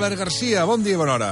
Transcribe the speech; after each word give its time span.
Albert 0.00 0.16
Garcia. 0.16 0.64
Bon 0.64 0.82
dia, 0.82 0.96
bona 0.96 1.12
hora. 1.12 1.30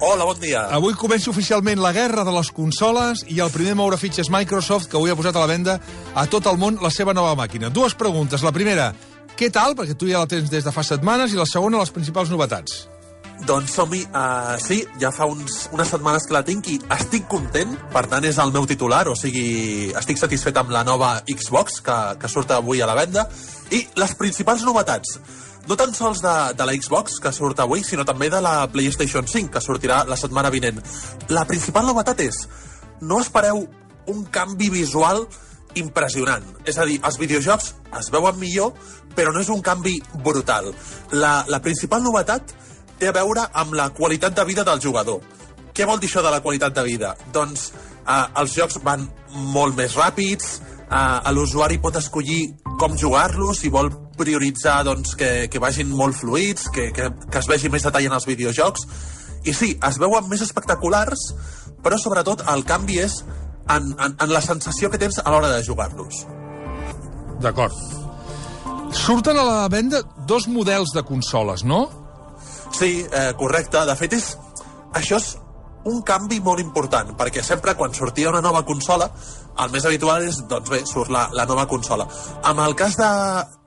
Hola, 0.00 0.24
bon 0.24 0.38
dia. 0.40 0.62
Avui 0.72 0.94
comença 0.96 1.28
oficialment 1.28 1.76
la 1.84 1.90
guerra 1.92 2.22
de 2.24 2.32
les 2.32 2.48
consoles 2.56 3.20
i 3.28 3.36
el 3.44 3.50
primer 3.52 3.74
moure 3.76 3.98
fitxes 4.00 4.30
Microsoft, 4.32 4.88
que 4.88 4.96
avui 4.96 5.12
ha 5.12 5.16
posat 5.18 5.36
a 5.36 5.42
la 5.42 5.50
venda 5.50 5.74
a 6.16 6.24
tot 6.24 6.46
el 6.48 6.56
món 6.56 6.78
la 6.80 6.88
seva 6.88 7.12
nova 7.12 7.34
màquina. 7.36 7.68
Dues 7.68 7.92
preguntes. 8.00 8.40
La 8.40 8.52
primera, 8.56 8.94
què 9.36 9.50
tal? 9.52 9.76
Perquè 9.76 9.92
tu 9.92 10.08
ja 10.08 10.22
la 10.22 10.30
tens 10.30 10.48
des 10.48 10.64
de 10.64 10.72
fa 10.72 10.80
setmanes. 10.88 11.34
I 11.34 11.36
la 11.36 11.44
segona, 11.44 11.82
les 11.82 11.92
principals 11.92 12.32
novetats. 12.32 12.86
Doncs 13.44 13.74
som-hi. 13.76 14.00
Uh, 14.08 14.56
sí, 14.56 14.78
ja 15.02 15.10
fa 15.12 15.28
uns, 15.28 15.66
unes 15.76 15.92
setmanes 15.92 16.24
que 16.30 16.32
la 16.32 16.42
tinc 16.46 16.70
i 16.72 16.78
estic 16.96 17.28
content. 17.28 17.76
Per 17.92 18.06
tant, 18.08 18.24
és 18.24 18.40
el 18.40 18.54
meu 18.56 18.64
titular, 18.70 19.02
o 19.12 19.18
sigui, 19.20 19.92
estic 20.00 20.16
satisfet 20.16 20.56
amb 20.56 20.72
la 20.72 20.80
nova 20.88 21.18
Xbox 21.28 21.82
que, 21.84 21.98
que 22.16 22.32
surt 22.32 22.56
avui 22.56 22.80
a 22.80 22.88
la 22.88 22.96
venda. 22.96 23.28
I 23.68 23.84
les 24.00 24.16
principals 24.16 24.64
novetats 24.64 25.20
no 25.68 25.76
tan 25.76 25.92
sols 25.94 26.22
de, 26.24 26.34
de 26.56 26.66
la 26.66 26.72
Xbox, 26.72 27.18
que 27.20 27.32
surt 27.32 27.60
avui, 27.60 27.82
sinó 27.84 28.06
també 28.08 28.30
de 28.32 28.40
la 28.40 28.62
PlayStation 28.72 29.26
5, 29.28 29.52
que 29.52 29.60
sortirà 29.60 30.00
la 30.08 30.16
setmana 30.16 30.50
vinent. 30.50 30.80
La 31.28 31.44
principal 31.48 31.84
novetat 31.86 32.22
és, 32.24 32.46
no 33.04 33.20
espereu 33.20 33.66
un 34.08 34.24
canvi 34.32 34.70
visual 34.72 35.26
impressionant. 35.76 36.46
És 36.64 36.78
a 36.80 36.86
dir, 36.88 36.96
els 37.04 37.18
videojocs 37.20 37.74
es 38.00 38.08
veuen 38.14 38.40
millor, 38.40 38.72
però 39.14 39.34
no 39.34 39.44
és 39.44 39.52
un 39.52 39.60
canvi 39.60 39.98
brutal. 40.24 40.72
La, 41.12 41.42
la 41.52 41.60
principal 41.60 42.02
novetat 42.02 42.56
té 42.98 43.12
a 43.12 43.14
veure 43.14 43.44
amb 43.52 43.76
la 43.76 43.90
qualitat 43.94 44.34
de 44.34 44.48
vida 44.48 44.64
del 44.64 44.80
jugador. 44.80 45.20
Què 45.76 45.86
vol 45.86 46.00
dir 46.00 46.08
això 46.08 46.24
de 46.24 46.32
la 46.32 46.40
qualitat 46.42 46.74
de 46.74 46.82
vida? 46.88 47.12
Doncs 47.34 47.68
eh, 47.76 48.24
els 48.40 48.56
jocs 48.56 48.80
van 48.82 49.04
molt 49.52 49.76
més 49.76 49.94
ràpids, 50.00 50.58
eh, 50.88 51.32
l'usuari 51.36 51.78
pot 51.78 52.00
escollir 52.00 52.54
com 52.80 52.96
jugar-los, 52.96 53.60
si 53.60 53.70
vol 53.70 53.92
prioritzar 54.18 54.82
doncs, 54.86 55.14
que, 55.18 55.48
que 55.50 55.62
vagin 55.62 55.90
molt 55.94 56.18
fluïts, 56.18 56.68
que, 56.74 56.90
que, 56.94 57.10
que 57.28 57.40
es 57.40 57.48
vegi 57.50 57.70
més 57.72 57.86
detall 57.86 58.08
en 58.08 58.16
els 58.18 58.26
videojocs. 58.28 58.86
I 59.46 59.54
sí, 59.54 59.70
es 59.86 60.00
veuen 60.02 60.26
més 60.28 60.42
espectaculars, 60.44 61.30
però 61.84 61.98
sobretot 62.00 62.42
el 62.52 62.66
canvi 62.68 62.98
és 63.04 63.22
en, 63.68 63.94
en, 63.94 64.16
en 64.18 64.32
la 64.32 64.42
sensació 64.44 64.90
que 64.90 65.00
tens 65.00 65.20
a 65.22 65.30
l'hora 65.30 65.50
de 65.52 65.62
jugar-los. 65.64 66.24
D'acord. 67.42 67.74
Surten 68.96 69.38
a 69.38 69.44
la 69.46 69.68
venda 69.70 70.02
dos 70.26 70.48
models 70.48 70.94
de 70.96 71.04
consoles, 71.06 71.64
no? 71.64 71.86
Sí, 72.74 73.04
eh, 73.04 73.32
correcte. 73.38 73.84
De 73.86 73.94
fet, 73.96 74.16
és, 74.16 74.32
això 74.96 75.20
és 75.20 75.34
un 75.86 76.00
canvi 76.02 76.40
molt 76.44 76.60
important, 76.60 77.14
perquè 77.18 77.42
sempre 77.44 77.76
quan 77.78 77.94
sortia 77.94 78.30
una 78.32 78.42
nova 78.44 78.64
consola, 78.66 79.10
el 79.62 79.70
més 79.74 79.86
habitual 79.86 80.26
és, 80.26 80.42
doncs 80.50 80.70
bé, 80.70 80.82
surt 80.86 81.12
la, 81.14 81.28
la 81.34 81.46
nova 81.46 81.66
consola. 81.70 82.08
En 82.50 82.58
el 82.64 82.74
cas 82.78 82.98
de, 82.98 83.12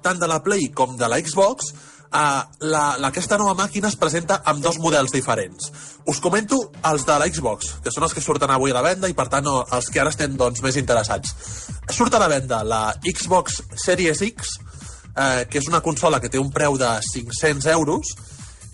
tant 0.04 0.20
de 0.20 0.28
la 0.28 0.42
Play 0.44 0.70
com 0.76 0.98
de 1.00 1.10
la 1.12 1.22
Xbox, 1.24 1.74
Uh, 2.12 2.44
la, 2.68 2.98
la, 3.00 3.08
aquesta 3.08 3.38
nova 3.40 3.54
màquina 3.56 3.88
es 3.88 3.96
presenta 3.96 4.42
amb 4.52 4.60
dos 4.60 4.76
models 4.84 5.14
diferents. 5.16 5.70
Us 6.12 6.18
comento 6.20 6.58
els 6.90 7.06
de 7.08 7.16
la 7.16 7.30
Xbox, 7.32 7.70
que 7.86 7.94
són 7.96 8.04
els 8.04 8.12
que 8.12 8.20
surten 8.20 8.52
avui 8.52 8.74
a 8.74 8.76
la 8.76 8.82
venda 8.84 9.08
i, 9.08 9.16
per 9.16 9.30
tant, 9.32 9.46
no, 9.48 9.62
els 9.78 9.88
que 9.88 10.02
ara 10.04 10.12
estem 10.12 10.36
doncs, 10.36 10.60
més 10.60 10.76
interessats. 10.76 11.32
Surt 11.88 12.18
a 12.18 12.20
la 12.20 12.28
venda 12.28 12.66
la 12.68 12.82
Xbox 13.00 13.62
Series 13.80 14.26
X, 14.28 14.58
uh, 15.14 15.48
que 15.48 15.62
és 15.64 15.72
una 15.72 15.80
consola 15.80 16.20
que 16.20 16.28
té 16.28 16.42
un 16.42 16.52
preu 16.52 16.76
de 16.76 16.92
500 17.14 17.72
euros, 17.78 18.12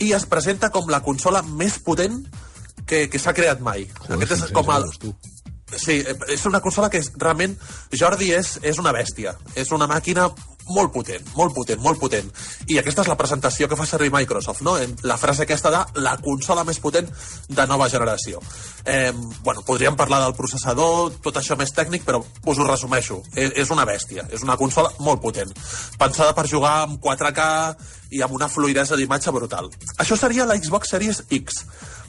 i 0.02 0.16
es 0.18 0.26
presenta 0.26 0.72
com 0.74 0.90
la 0.90 1.04
consola 1.06 1.46
més 1.46 1.78
potent 1.86 2.18
que, 2.88 3.08
que 3.12 3.22
s'ha 3.22 3.36
creat 3.38 3.64
mai. 3.64 3.88
Joder, 4.04 4.22
Aquest 4.22 4.38
és 4.38 4.46
500 4.50 4.56
com 4.58 4.74
el... 4.74 4.88
euros, 4.88 5.02
tu. 5.04 5.16
Sí, 5.68 5.98
és 6.32 6.46
una 6.48 6.62
consola 6.64 6.88
que 6.90 7.02
és, 7.04 7.10
realment, 7.20 7.58
Jordi 7.92 8.32
és, 8.32 8.56
és 8.64 8.78
una 8.80 8.96
bèstia. 8.96 9.36
És 9.60 9.74
una 9.76 9.90
màquina 9.92 10.30
molt 10.68 10.92
potent, 10.92 11.24
molt 11.36 11.54
potent, 11.56 11.80
molt 11.84 12.00
potent. 12.00 12.28
I 12.68 12.80
aquesta 12.80 13.04
és 13.04 13.10
la 13.12 13.18
presentació 13.20 13.68
que 13.70 13.78
fa 13.80 13.86
servir 13.88 14.12
Microsoft, 14.14 14.64
no? 14.68 14.76
La 15.08 15.18
frase 15.20 15.46
aquesta 15.46 15.72
de 15.74 16.02
la 16.04 16.18
consola 16.24 16.66
més 16.68 16.80
potent 16.84 17.08
de 17.48 17.68
nova 17.70 17.90
generació. 17.92 18.42
Eh, 18.86 19.12
bueno, 19.44 19.64
podríem 19.68 19.96
parlar 19.96 20.22
del 20.24 20.36
processador, 20.38 21.14
tot 21.24 21.40
això 21.40 21.58
més 21.60 21.72
tècnic, 21.76 22.04
però 22.08 22.22
us 22.22 22.60
ho 22.60 22.68
resumeixo. 22.68 23.22
És, 23.36 23.54
és 23.64 23.72
una 23.74 23.86
bèstia, 23.88 24.28
és 24.32 24.44
una 24.44 24.58
consola 24.60 24.92
molt 25.00 25.24
potent. 25.24 25.54
Pensada 26.00 26.36
per 26.36 26.48
jugar 26.48 26.82
amb 26.86 27.00
4K 27.04 27.48
i 28.18 28.24
amb 28.24 28.36
una 28.36 28.50
fluidesa 28.52 28.96
d'imatge 28.96 29.32
brutal. 29.36 29.72
Això 30.00 30.20
seria 30.20 30.48
la 30.48 30.60
Xbox 30.60 30.96
Series 30.96 31.24
X. 31.30 31.64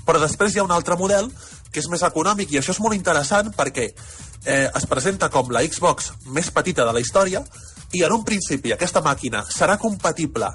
Però 0.09 0.21
després 0.23 0.55
hi 0.55 0.63
ha 0.63 0.67
un 0.67 0.73
altre 0.73 0.97
model 0.97 1.29
que 1.69 1.83
és 1.83 1.89
més 1.93 2.03
econòmic 2.07 2.53
i 2.53 2.61
això 2.61 2.73
és 2.73 2.81
molt 2.81 2.97
interessant 2.97 3.53
perquè 3.57 3.91
eh, 3.91 4.67
es 4.67 4.87
presenta 4.89 5.29
com 5.29 5.53
la 5.53 5.63
Xbox 5.67 6.13
més 6.33 6.49
petita 6.55 6.87
de 6.89 6.95
la 6.97 7.03
història 7.05 7.45
i 7.93 8.03
en 8.05 8.15
un 8.17 8.25
principi 8.25 8.73
aquesta 8.73 9.05
màquina 9.05 9.45
serà 9.53 9.77
compatible 9.81 10.49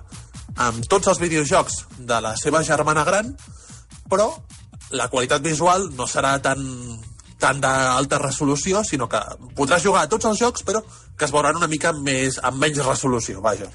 amb 0.57 0.85
tots 0.89 1.09
els 1.09 1.21
videojocs 1.21 1.79
de 1.97 2.19
la 2.21 2.35
seva 2.37 2.61
germana 2.65 3.05
gran, 3.05 3.31
però 4.09 4.29
la 4.93 5.09
qualitat 5.09 5.41
visual 5.41 5.89
no 5.97 6.05
serà 6.09 6.35
tan 6.41 6.61
tan 7.43 7.59
d'alta 7.59 8.21
resolució, 8.21 8.85
sinó 8.87 9.09
que 9.11 9.19
podràs 9.57 9.83
jugar 9.83 10.05
a 10.05 10.07
tots 10.07 10.29
els 10.29 10.39
jocs, 10.39 10.63
però 10.63 10.79
que 11.17 11.25
es 11.25 11.33
veuran 11.33 11.57
una 11.59 11.67
mica 11.67 11.91
més 11.91 12.37
amb 12.39 12.61
menys 12.61 12.79
resolució, 12.85 13.41
vaja. 13.43 13.67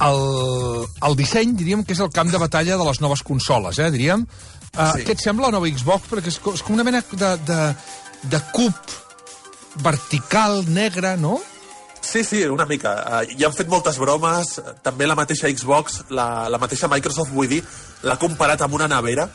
El, 0.00 0.86
el 1.04 1.16
disseny, 1.18 1.52
diríem 1.58 1.84
que 1.84 1.92
és 1.92 2.00
el 2.00 2.10
camp 2.14 2.30
de 2.32 2.40
batalla 2.40 2.78
de 2.80 2.86
les 2.88 3.00
noves 3.04 3.22
consoles, 3.26 3.78
eh, 3.78 3.90
diríem. 3.92 4.24
Uh, 4.70 4.92
Sí. 4.94 5.04
Què 5.04 5.16
et 5.16 5.22
sembla 5.22 5.48
la 5.48 5.58
nova 5.58 5.68
Xbox? 5.68 6.06
Perquè 6.08 6.30
és, 6.30 6.38
és 6.54 6.62
com 6.62 6.76
una 6.76 6.84
mena 6.86 7.02
de, 7.10 7.30
de, 7.46 7.60
de 8.32 8.40
cub 8.54 8.94
vertical, 9.82 10.64
negre, 10.70 11.16
no? 11.18 11.40
Sí, 12.00 12.22
sí, 12.24 12.44
una 12.46 12.64
mica. 12.66 12.94
Uh, 13.02 13.34
ja 13.36 13.50
han 13.50 13.56
fet 13.56 13.68
moltes 13.68 13.98
bromes. 14.00 14.56
També 14.86 15.08
la 15.10 15.18
mateixa 15.18 15.50
Xbox, 15.50 16.04
la, 16.14 16.48
la 16.48 16.58
mateixa 16.62 16.88
Microsoft, 16.88 17.34
vull 17.34 17.50
dir, 17.50 17.60
l'ha 18.06 18.16
comparat 18.18 18.62
amb 18.64 18.78
una 18.78 18.88
nevera. 18.88 19.28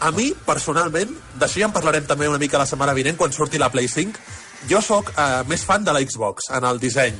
A 0.00 0.14
mi, 0.16 0.30
personalment, 0.46 1.12
d'això 1.36 1.60
ja 1.60 1.68
en 1.68 1.74
parlarem 1.76 2.06
també 2.08 2.30
una 2.30 2.40
mica 2.40 2.58
la 2.62 2.64
setmana 2.66 2.94
vinent, 2.96 3.18
quan 3.20 3.34
surti 3.36 3.60
la 3.60 3.68
Play 3.74 3.90
5, 3.90 4.22
jo 4.70 4.80
sóc 4.80 5.12
uh, 5.12 5.42
més 5.50 5.66
fan 5.66 5.84
de 5.84 5.92
la 5.92 6.00
Xbox, 6.00 6.48
en 6.56 6.64
el 6.64 6.80
disseny. 6.80 7.18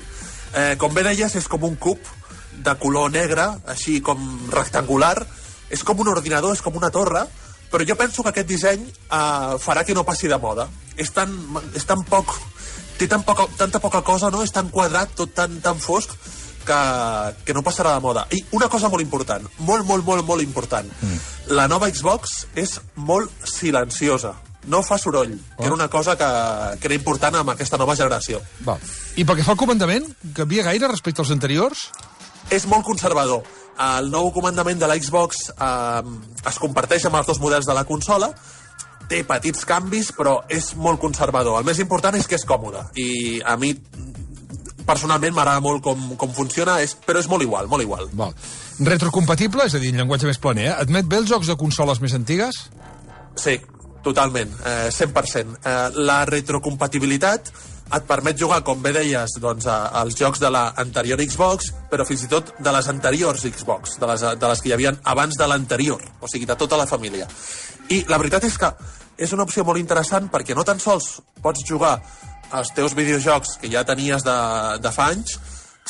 Eh, 0.50 0.74
com 0.80 0.90
bé 0.94 1.04
deies, 1.06 1.36
és 1.36 1.46
com 1.46 1.62
un 1.62 1.76
cub 1.78 2.08
de 2.64 2.74
color 2.80 3.12
negre, 3.14 3.46
així 3.70 4.00
com 4.04 4.20
rectangular, 4.52 5.16
és 5.70 5.84
com 5.86 6.00
un 6.02 6.10
ordinador, 6.12 6.54
és 6.56 6.62
com 6.64 6.76
una 6.76 6.90
torre, 6.94 7.24
però 7.70 7.86
jo 7.86 7.96
penso 7.96 8.22
que 8.22 8.32
aquest 8.32 8.48
disseny 8.50 8.82
uh, 8.82 9.56
farà 9.62 9.84
que 9.86 9.94
no 9.94 10.04
passi 10.04 10.28
de 10.28 10.38
moda. 10.42 10.66
És 10.98 11.12
tan, 11.14 11.32
és 11.78 11.86
tan 11.86 12.02
poc 12.08 12.34
té 13.00 13.08
tan 13.08 13.22
poca, 13.24 13.46
tanta 13.56 13.80
poca 13.80 14.02
cosa, 14.04 14.28
no? 14.28 14.42
És 14.44 14.52
tan 14.52 14.68
quadrat, 14.68 15.14
tot 15.16 15.32
tan, 15.32 15.56
tan 15.64 15.78
fosc, 15.80 16.12
que, 16.66 16.80
que 17.46 17.56
no 17.56 17.64
passarà 17.64 17.94
de 17.96 18.04
moda. 18.04 18.26
I 18.36 18.42
una 18.56 18.68
cosa 18.68 18.90
molt 18.92 19.04
important, 19.04 19.46
molt, 19.64 19.86
molt, 19.88 20.04
molt, 20.04 20.26
molt 20.28 20.44
important. 20.44 20.90
Mm. 21.00 21.18
La 21.56 21.66
nova 21.70 21.88
Xbox 21.88 22.44
és 22.60 22.76
molt 22.96 23.32
silenciosa. 23.48 24.34
No 24.68 24.82
fa 24.84 24.98
soroll, 25.00 25.32
oh. 25.32 25.56
que 25.56 25.70
era 25.70 25.74
una 25.74 25.88
cosa 25.88 26.18
que, 26.20 26.28
que 26.80 26.90
era 26.90 26.98
important 26.98 27.40
amb 27.40 27.54
aquesta 27.54 27.80
nova 27.80 27.96
generació. 27.96 28.42
Va. 28.66 28.76
I 29.16 29.24
pel 29.24 29.40
que 29.40 29.46
fa 29.46 29.54
al 29.56 29.60
comandament, 29.60 30.04
canvia 30.36 30.66
gaire 30.68 30.90
respecte 30.92 31.24
als 31.24 31.32
anteriors? 31.32 31.88
És 32.50 32.66
molt 32.66 32.84
conservador. 32.86 33.44
El 33.80 34.10
nou 34.12 34.28
comandament 34.34 34.80
de 34.80 34.88
la 34.90 34.98
Xbox 35.00 35.48
eh, 35.54 36.48
es 36.50 36.58
comparteix 36.60 37.06
amb 37.08 37.20
els 37.20 37.28
dos 37.30 37.40
models 37.40 37.68
de 37.68 37.76
la 37.76 37.86
consola, 37.88 38.30
té 39.10 39.22
petits 39.26 39.64
canvis, 39.66 40.12
però 40.16 40.40
és 40.50 40.72
molt 40.78 41.00
conservador. 41.02 41.58
El 41.60 41.66
més 41.66 41.80
important 41.82 42.18
és 42.18 42.28
que 42.28 42.38
és 42.38 42.46
còmode. 42.46 42.82
I 43.00 43.40
a 43.46 43.56
mi, 43.60 43.72
personalment, 44.86 45.34
m'agrada 45.36 45.62
molt 45.64 45.82
com, 45.86 46.12
com 46.20 46.34
funciona, 46.36 46.78
és, 46.84 46.94
però 47.06 47.22
és 47.22 47.30
molt 47.30 47.46
igual, 47.46 47.70
molt 47.70 47.86
igual. 47.86 48.06
Val. 48.18 48.36
Retrocompatible, 48.86 49.66
és 49.66 49.76
a 49.76 49.82
dir, 49.82 49.94
en 49.94 50.02
llenguatge 50.02 50.30
més 50.30 50.40
planer, 50.42 50.70
eh? 50.70 50.76
admet 50.86 51.08
bé 51.10 51.20
els 51.22 51.30
jocs 51.30 51.50
de 51.50 51.58
consoles 51.60 52.00
més 52.02 52.14
antigues? 52.16 52.64
Sí, 53.40 53.58
totalment, 54.04 54.52
eh, 54.64 54.88
100%. 54.92 55.58
Eh, 55.64 55.90
la 56.06 56.24
retrocompatibilitat 56.28 57.52
et 57.90 58.06
permet 58.06 58.38
jugar, 58.38 58.60
com 58.62 58.82
bé 58.82 58.92
deies, 58.94 59.34
doncs, 59.42 59.66
a, 59.66 59.90
als 60.00 60.14
jocs 60.18 60.40
de 60.42 60.50
l'anterior 60.52 61.20
Xbox, 61.24 61.72
però 61.90 62.06
fins 62.06 62.22
i 62.24 62.30
tot 62.30 62.52
de 62.62 62.72
les 62.74 62.88
anteriors 62.92 63.42
Xbox, 63.42 63.98
de 63.98 64.10
les, 64.10 64.26
de 64.38 64.50
les 64.52 64.62
que 64.62 64.70
hi 64.70 64.74
havia 64.76 64.94
abans 65.10 65.36
de 65.36 65.48
l'anterior, 65.50 66.02
o 66.20 66.30
sigui, 66.30 66.46
de 66.46 66.56
tota 66.56 66.78
la 66.78 66.86
família. 66.86 67.26
I 67.90 68.04
la 68.08 68.18
veritat 68.22 68.46
és 68.46 68.58
que 68.58 68.70
és 69.20 69.34
una 69.34 69.44
opció 69.44 69.66
molt 69.66 69.80
interessant 69.80 70.30
perquè 70.32 70.54
no 70.56 70.64
tan 70.64 70.78
sols 70.80 71.18
pots 71.42 71.66
jugar 71.66 71.98
als 72.50 72.70
teus 72.74 72.94
videojocs 72.98 73.58
que 73.60 73.70
ja 73.70 73.84
tenies 73.86 74.24
de, 74.26 74.38
de 74.82 74.92
fa 74.94 75.10
anys, 75.10 75.38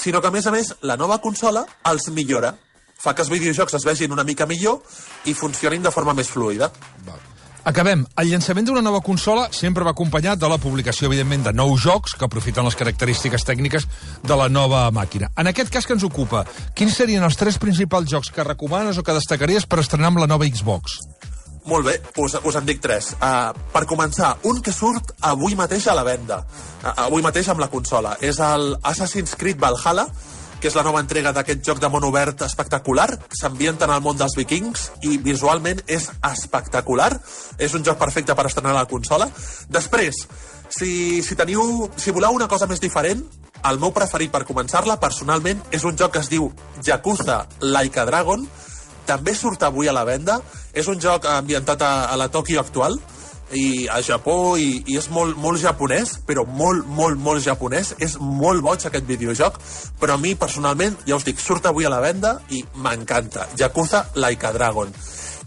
sinó 0.01 0.21
que, 0.21 0.33
a 0.33 0.35
més 0.35 0.49
a 0.49 0.55
més, 0.55 0.75
la 0.83 0.97
nova 0.97 1.21
consola 1.21 1.67
els 1.91 2.09
millora. 2.17 2.55
Fa 3.01 3.15
que 3.17 3.25
els 3.25 3.33
videojocs 3.33 3.77
es 3.79 3.87
vegin 3.89 4.13
una 4.13 4.27
mica 4.29 4.49
millor 4.49 4.81
i 5.29 5.37
funcionin 5.37 5.85
de 5.85 5.93
forma 5.93 6.17
més 6.17 6.33
fluida. 6.33 6.73
Val. 7.07 7.30
Acabem. 7.65 8.07
El 8.17 8.31
llançament 8.33 8.65
d'una 8.65 8.81
nova 8.81 9.03
consola 9.05 9.49
sempre 9.53 9.85
va 9.85 9.93
acompanyat 9.93 10.41
de 10.41 10.49
la 10.49 10.57
publicació, 10.59 11.11
evidentment, 11.11 11.45
de 11.45 11.53
nous 11.53 11.77
jocs 11.83 12.15
que 12.17 12.25
aprofiten 12.25 12.65
les 12.65 12.77
característiques 12.77 13.45
tècniques 13.45 13.87
de 14.25 14.37
la 14.37 14.49
nova 14.49 14.87
màquina. 14.95 15.29
En 15.37 15.51
aquest 15.51 15.73
cas 15.73 15.87
que 15.87 15.93
ens 15.97 16.07
ocupa, 16.07 16.47
quins 16.75 16.97
serien 16.97 17.25
els 17.27 17.37
tres 17.37 17.61
principals 17.61 18.09
jocs 18.09 18.33
que 18.33 18.47
recomanes 18.47 18.97
o 18.97 19.05
que 19.05 19.17
destacaries 19.17 19.69
per 19.69 19.83
estrenar 19.85 20.09
amb 20.09 20.25
la 20.25 20.31
nova 20.31 20.49
Xbox? 20.49 21.01
Molt 21.69 21.85
bé, 21.85 21.99
us, 22.17 22.39
us 22.41 22.57
en 22.57 22.65
dic 22.65 22.81
tres. 22.81 23.13
Uh, 23.21 23.53
per 23.75 23.85
començar, 23.87 24.33
un 24.49 24.63
que 24.65 24.73
surt 24.73 25.13
avui 25.29 25.55
mateix 25.59 25.91
a 25.93 25.95
la 25.99 26.07
venda, 26.07 26.41
uh, 26.41 26.95
avui 27.05 27.21
mateix 27.23 27.51
amb 27.53 27.61
la 27.61 27.69
consola, 27.69 28.17
és 28.25 28.41
el 28.41 28.73
Assassin's 28.81 29.37
Creed 29.37 29.61
Valhalla, 29.61 30.09
que 30.61 30.69
és 30.69 30.77
la 30.77 30.85
nova 30.85 31.01
entrega 31.01 31.33
d'aquest 31.33 31.65
joc 31.65 31.81
de 31.81 31.89
món 31.89 32.05
obert 32.05 32.45
espectacular, 32.45 33.09
que 33.25 33.39
s'ambienta 33.39 33.89
en 33.89 33.95
el 33.95 34.03
món 34.05 34.19
dels 34.21 34.37
vikings 34.37 34.91
i 35.09 35.17
visualment 35.25 35.81
és 35.89 36.11
espectacular. 36.31 37.11
És 37.59 37.75
un 37.75 37.85
joc 37.87 37.99
perfecte 37.99 38.37
per 38.37 38.47
estrenar 38.47 38.75
a 38.75 38.83
la 38.83 38.89
consola. 38.91 39.31
Després, 39.73 40.27
si, 40.69 41.23
si 41.25 41.37
teniu, 41.37 41.89
si 41.97 42.13
voleu 42.13 42.37
una 42.37 42.49
cosa 42.49 42.69
més 42.71 42.83
diferent, 42.83 43.25
el 43.69 43.81
meu 43.81 43.93
preferit 43.93 44.33
per 44.33 44.47
començar-la, 44.49 45.01
personalment, 45.01 45.61
és 45.73 45.85
un 45.85 45.97
joc 45.97 46.15
que 46.15 46.23
es 46.25 46.31
diu 46.33 46.51
Yakuza 46.85 47.43
Like 47.65 48.01
a 48.01 48.07
Dragon. 48.09 48.45
També 49.09 49.35
surt 49.35 49.65
avui 49.67 49.89
a 49.89 49.97
la 49.97 50.05
venda. 50.05 50.39
És 50.73 50.89
un 50.89 51.01
joc 51.01 51.27
ambientat 51.27 51.83
a, 51.83 51.93
a 52.13 52.21
la 52.21 52.29
Tòquio 52.33 52.61
actual, 52.61 53.01
i 53.57 53.89
a 53.91 54.01
Japó 54.05 54.57
i, 54.59 54.83
i 54.87 54.97
és 54.99 55.09
molt, 55.11 55.37
molt 55.41 55.61
japonès, 55.63 56.17
però 56.27 56.45
molt, 56.47 56.87
molt, 56.87 57.19
molt 57.19 57.43
japonès. 57.45 57.95
És 57.99 58.17
molt 58.21 58.63
boig 58.65 58.85
aquest 58.87 59.07
videojoc, 59.09 59.59
però 60.01 60.17
a 60.17 60.23
mi 60.23 60.35
personalment, 60.39 60.99
ja 61.09 61.19
us 61.19 61.27
dic, 61.27 61.41
surt 61.43 61.67
avui 61.67 61.89
a 61.89 61.93
la 61.93 62.03
venda 62.05 62.37
i 62.55 62.63
m'encanta. 62.83 63.49
Yakuza 63.59 64.07
Like 64.15 64.47
a 64.47 64.55
Dragon. 64.57 64.95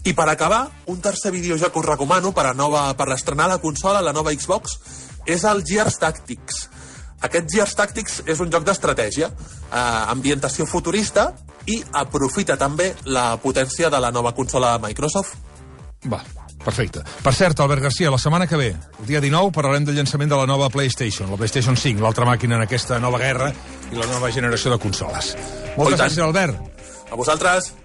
I 0.04 0.12
per 0.12 0.28
acabar, 0.28 0.66
un 0.92 1.00
tercer 1.00 1.32
videojoc 1.32 1.72
que 1.72 1.80
us 1.80 1.86
recomano 1.86 2.34
per, 2.36 2.50
a 2.50 2.54
nova, 2.54 2.90
per 2.94 3.08
estrenar 3.14 3.48
la 3.48 3.60
consola, 3.62 4.04
la 4.04 4.12
nova 4.12 4.34
Xbox, 4.36 4.76
és 5.24 5.44
el 5.48 5.64
Gears 5.64 5.96
Tactics. 6.02 6.66
Aquest 7.24 7.48
Gears 7.48 7.74
Tactics 7.78 8.20
és 8.28 8.40
un 8.44 8.52
joc 8.52 8.66
d'estratègia, 8.68 9.30
eh, 9.32 9.80
ambientació 10.12 10.68
futurista 10.68 11.30
i 11.64 11.80
aprofita 12.04 12.58
també 12.60 12.92
la 13.08 13.30
potència 13.40 13.88
de 13.88 14.00
la 14.00 14.12
nova 14.12 14.34
consola 14.36 14.74
de 14.74 14.86
Microsoft. 14.88 15.38
Va, 16.12 16.20
perfecte. 16.64 17.04
Per 17.22 17.34
cert, 17.36 17.60
Albert 17.60 17.86
Garcia, 17.88 18.10
la 18.10 18.20
setmana 18.20 18.48
que 18.50 18.58
ve, 18.60 18.72
el 18.72 19.06
dia 19.06 19.22
19, 19.22 19.52
parlarem 19.54 19.86
del 19.86 19.98
llançament 20.00 20.32
de 20.32 20.40
la 20.40 20.48
nova 20.50 20.70
PlayStation, 20.72 21.30
la 21.30 21.40
PlayStation 21.40 21.76
5, 21.76 22.02
l'altra 22.02 22.26
màquina 22.28 22.58
en 22.58 22.66
aquesta 22.66 22.98
nova 22.98 23.20
guerra 23.22 23.52
i 23.92 23.96
la 24.00 24.10
nova 24.10 24.32
generació 24.32 24.74
de 24.74 24.82
consoles. 24.82 25.34
Moltes 25.76 26.00
gràcies, 26.00 26.20
Albert. 26.24 26.60
A 27.10 27.16
vosaltres! 27.20 27.83